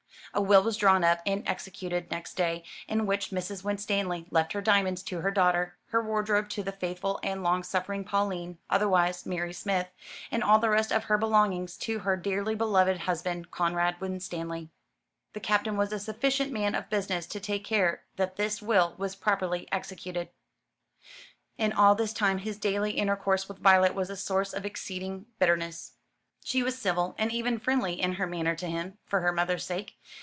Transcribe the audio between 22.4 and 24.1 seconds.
daily intercourse with Violet was